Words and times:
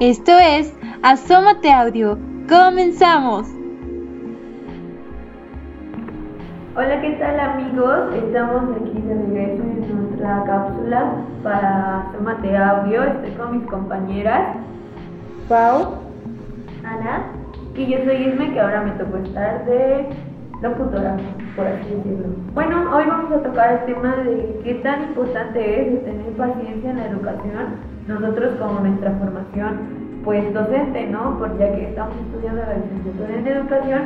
Esto 0.00 0.30
es 0.38 0.72
Asómate 1.02 1.72
Audio. 1.72 2.16
¡Comenzamos! 2.48 3.48
Hola, 6.76 7.00
¿qué 7.00 7.16
tal 7.18 7.40
amigos? 7.40 8.14
Estamos 8.14 8.76
aquí 8.76 9.02
de 9.02 9.14
regreso 9.14 9.60
en 9.64 10.02
nuestra 10.04 10.44
cápsula 10.44 11.14
para 11.42 12.10
Asómate 12.10 12.56
Audio. 12.56 13.02
Estoy 13.02 13.30
con 13.32 13.58
mis 13.58 13.68
compañeras 13.68 14.56
Pau, 15.48 15.94
Ana 16.84 17.32
y 17.74 17.86
yo 17.86 17.98
soy 18.04 18.28
Isme, 18.28 18.52
que 18.52 18.60
ahora 18.60 18.82
me 18.82 18.92
tocó 18.92 19.16
estar 19.16 19.64
de 19.64 20.10
locutora, 20.62 21.16
por 21.56 21.66
así 21.66 21.94
decirlo. 21.94 22.28
Bueno, 22.54 22.96
hoy 22.96 23.04
vamos 23.06 23.32
a 23.32 23.42
tocar 23.42 23.72
el 23.72 23.94
tema 23.94 24.16
de 24.16 24.60
qué 24.64 24.74
tan 24.76 25.02
importante 25.04 25.82
es 25.82 26.04
tener 26.04 26.32
paciencia 26.32 26.90
en 26.90 26.96
la 26.96 27.06
educación 27.06 27.98
nosotros 28.08 28.54
como 28.58 28.80
nuestra 28.80 29.12
formación 29.12 30.08
pues 30.24 30.52
docente, 30.52 31.06
¿no? 31.06 31.38
Porque 31.38 31.58
ya 31.58 31.72
que 31.74 31.88
estamos 31.90 32.16
estudiando 32.26 32.62
la 32.62 32.74
licenciatura 32.74 33.38
en 33.38 33.46
educación 33.46 34.02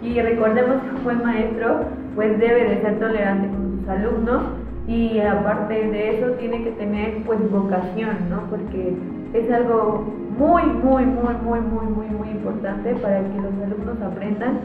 y 0.00 0.20
recordemos 0.20 0.76
que 0.82 0.96
un 0.96 1.04
buen 1.04 1.22
maestro 1.22 1.80
pues 2.14 2.38
debe 2.38 2.70
de 2.70 2.80
ser 2.80 2.98
tolerante 2.98 3.48
con 3.48 3.78
sus 3.78 3.88
alumnos 3.88 4.42
y 4.86 5.20
aparte 5.20 5.74
de 5.74 6.18
eso 6.18 6.32
tiene 6.32 6.64
que 6.64 6.70
tener 6.72 7.22
pues 7.24 7.38
vocación, 7.50 8.16
¿no? 8.30 8.42
Porque 8.48 8.96
es 9.34 9.52
algo 9.52 10.04
muy, 10.38 10.62
muy, 10.62 11.04
muy, 11.04 11.34
muy, 11.44 11.60
muy, 11.60 11.86
muy, 11.86 12.06
muy 12.06 12.28
importante 12.30 12.94
para 12.94 13.20
que 13.20 13.40
los 13.40 13.52
alumnos 13.62 14.00
aprendan 14.00 14.60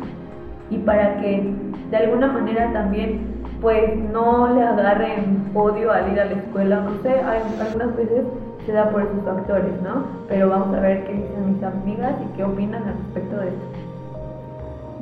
y 0.69 0.77
para 0.79 1.17
que 1.17 1.53
de 1.91 1.97
alguna 1.97 2.27
manera 2.27 2.71
también 2.73 3.35
pues 3.61 3.97
no 4.11 4.53
le 4.53 4.63
agarren 4.63 5.49
odio 5.53 5.91
al 5.91 6.11
ir 6.11 6.19
a 6.19 6.25
la 6.25 6.33
escuela, 6.33 6.81
no 6.81 7.01
sé, 7.01 7.19
algunas 7.19 7.95
veces 7.95 8.25
se 8.65 8.71
da 8.71 8.89
por 8.89 9.03
esos 9.03 9.23
factores, 9.23 9.81
¿no? 9.83 10.03
Pero 10.27 10.49
vamos 10.49 10.75
a 10.75 10.79
ver 10.79 11.03
qué 11.05 11.13
dicen 11.13 11.53
mis 11.53 11.63
amigas 11.63 12.13
y 12.21 12.37
qué 12.37 12.43
opinan 12.43 12.83
al 12.83 12.95
respecto 12.97 13.37
de 13.37 13.47
esto. 13.47 13.65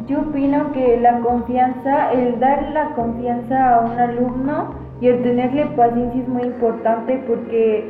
Yo 0.07 0.19
opino 0.19 0.71
que 0.73 0.99
la 0.99 1.19
confianza, 1.19 2.11
el 2.11 2.39
dar 2.39 2.71
la 2.73 2.89
confianza 2.89 3.75
a 3.75 3.79
un 3.81 3.97
alumno 3.99 4.75
y 4.99 5.07
el 5.07 5.23
tenerle 5.23 5.65
paciencia 5.77 6.21
es 6.21 6.27
muy 6.27 6.43
importante 6.43 7.23
porque 7.27 7.87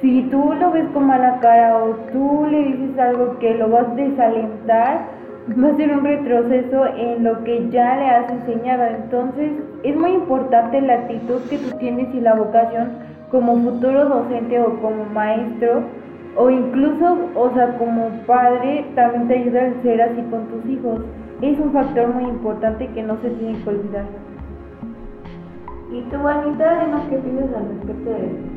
si 0.00 0.22
tú 0.30 0.54
lo 0.58 0.70
ves 0.72 0.86
con 0.94 1.06
mala 1.06 1.38
cara 1.40 1.76
o 1.76 1.90
tú 2.12 2.46
le 2.50 2.64
dices 2.64 2.98
algo 2.98 3.38
que 3.38 3.54
lo 3.54 3.68
vas 3.68 3.88
a 3.88 3.94
desalentar, 3.94 5.19
va 5.58 5.68
a 5.68 5.76
ser 5.76 5.90
un 5.92 6.04
retroceso 6.04 6.86
en 6.96 7.24
lo 7.24 7.42
que 7.44 7.68
ya 7.70 7.96
le 7.96 8.06
has 8.06 8.30
enseñado. 8.30 8.84
Entonces 8.84 9.52
es 9.82 9.96
muy 9.96 10.12
importante 10.12 10.80
la 10.80 10.94
actitud 10.94 11.40
que 11.48 11.58
tú 11.58 11.76
tienes 11.78 12.14
y 12.14 12.20
la 12.20 12.34
vocación 12.34 12.90
como 13.30 13.56
futuro 13.56 14.06
docente 14.06 14.60
o 14.60 14.80
como 14.80 15.04
maestro 15.06 15.82
o 16.36 16.48
incluso, 16.48 17.18
o 17.34 17.50
sea, 17.54 17.76
como 17.76 18.08
padre, 18.26 18.86
también 18.94 19.28
te 19.28 19.34
ayuda 19.34 19.66
a 19.66 19.82
ser 19.82 20.00
así 20.00 20.22
con 20.30 20.46
tus 20.46 20.64
hijos. 20.70 21.00
Es 21.42 21.58
un 21.58 21.72
factor 21.72 22.14
muy 22.14 22.24
importante 22.24 22.86
que 22.88 23.02
no 23.02 23.20
se 23.20 23.30
tiene 23.30 23.58
que 23.62 23.70
olvidar. 23.70 24.04
¿Y 25.92 26.02
tú, 26.02 26.28
Anita, 26.28 26.84
dinos 26.84 27.02
qué 27.10 27.16
piensas 27.16 27.56
al 27.56 27.68
respecto 27.68 28.10
de 28.10 28.26
esto? 28.26 28.50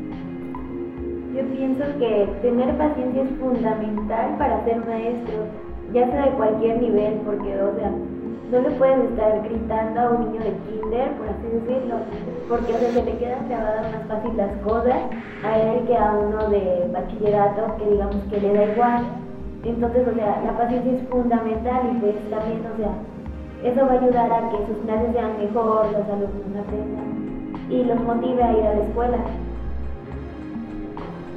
Yo 1.34 1.42
pienso 1.56 1.84
que 1.98 2.28
tener 2.42 2.76
paciencia 2.76 3.22
es 3.22 3.30
fundamental 3.40 4.36
para 4.38 4.64
ser 4.64 4.86
maestro, 4.86 5.46
ya 5.94 6.10
sea 6.10 6.26
de 6.26 6.32
cualquier 6.32 6.82
nivel, 6.82 7.14
porque, 7.24 7.62
o 7.62 7.74
sea, 7.76 7.92
no 8.50 8.60
le 8.60 8.70
puedes 8.72 9.10
estar 9.10 9.42
gritando 9.44 10.00
a 10.00 10.10
un 10.10 10.20
niño 10.26 10.44
de 10.44 10.52
kinder, 10.66 11.12
por 11.12 11.28
así 11.28 11.46
decirlo, 11.52 11.96
porque 12.48 12.74
o 12.74 12.78
sea, 12.78 12.90
se 12.90 13.02
le 13.04 13.16
quedan 13.16 13.48
grabadas 13.48 13.92
más 13.92 14.06
fácil 14.08 14.36
las 14.36 14.52
cosas 14.58 14.96
a 15.44 15.58
él 15.58 15.86
que 15.86 15.96
a 15.96 16.12
uno 16.12 16.48
de 16.50 16.90
bachillerato 16.92 17.76
que 17.78 17.90
digamos 17.90 18.16
que 18.30 18.40
le 18.40 18.52
da 18.52 18.64
igual. 18.64 19.04
Entonces, 19.64 20.06
o 20.06 20.14
sea, 20.14 20.42
la 20.44 20.58
paciencia 20.58 20.92
es 20.92 21.08
fundamental 21.08 21.80
y 21.90 21.98
pues 22.00 22.14
también, 22.28 22.60
o 22.66 22.76
sea, 22.76 22.92
eso 23.70 23.86
va 23.86 23.92
a 23.92 23.98
ayudar 23.98 24.32
a 24.32 24.50
que 24.50 24.66
sus 24.66 24.84
clases 24.84 25.12
sean 25.14 25.38
mejor, 25.38 25.86
los 25.86 26.06
alumnos 26.06 26.60
aprendan 26.60 27.14
y 27.70 27.84
los 27.84 28.00
motive 28.02 28.42
a 28.42 28.52
ir 28.52 28.66
a 28.66 28.74
la 28.74 28.82
escuela. 28.82 29.18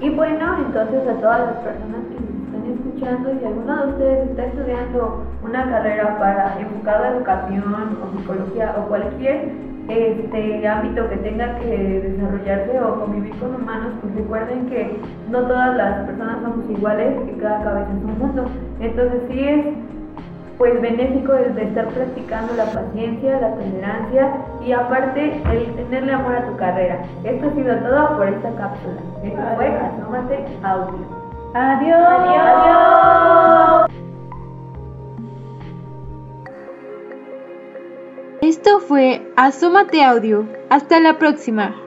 Y 0.02 0.10
bueno, 0.10 0.58
entonces 0.66 1.08
a 1.08 1.14
todas 1.22 1.40
las 1.40 1.56
personas 1.64 2.02
que 2.12 2.27
escuchando 2.74 3.34
y 3.34 3.40
si 3.40 3.46
alguno 3.46 3.86
de 3.86 3.92
ustedes 3.92 4.30
está 4.30 4.46
estudiando 4.46 5.24
una 5.44 5.70
carrera 5.70 6.18
para 6.20 6.60
enfocado 6.60 7.04
a 7.04 7.10
educación 7.10 7.98
o 8.04 8.18
psicología 8.18 8.76
o 8.78 8.88
cualquier 8.88 9.52
este 9.90 10.68
ámbito 10.68 11.08
que 11.10 11.18
tenga 11.18 11.58
que 11.60 12.02
desarrollarse 12.02 12.80
o 12.82 13.00
convivir 13.00 13.34
con 13.40 13.56
humanos, 13.56 13.94
pues 14.02 14.16
recuerden 14.16 14.66
que 14.68 15.00
no 15.30 15.42
todas 15.44 15.78
las 15.78 16.06
personas 16.06 16.42
somos 16.42 16.70
iguales, 16.70 17.16
que 17.26 17.38
cada 17.38 17.64
cabeza 17.64 17.92
es 17.92 18.04
un 18.04 18.20
mundo. 18.20 18.46
Entonces 18.82 19.22
sí 19.30 19.48
es 19.48 19.66
pues 20.58 20.82
benéfico 20.82 21.34
el 21.34 21.54
de 21.54 21.66
estar 21.66 21.88
practicando 21.90 22.54
la 22.56 22.66
paciencia, 22.66 23.40
la 23.40 23.54
tolerancia 23.54 24.32
y 24.66 24.72
aparte 24.72 25.40
el 25.52 25.76
tenerle 25.76 26.14
amor 26.14 26.36
a 26.36 26.48
tu 26.48 26.58
carrera. 26.58 27.00
Esto 27.24 27.48
ha 27.48 27.54
sido 27.54 27.76
todo 27.78 28.18
por 28.18 28.28
esta 28.28 28.50
cápsula. 28.56 28.96
Esto 29.24 29.42
fue 29.56 29.68
Asómate 29.68 30.46
Audio. 30.64 31.27
Adiós. 31.54 32.08
Adiós. 32.08 33.88
Esto 38.42 38.80
fue 38.80 39.32
Asómate 39.36 40.04
Audio. 40.04 40.48
Hasta 40.70 41.00
la 41.00 41.18
próxima. 41.18 41.87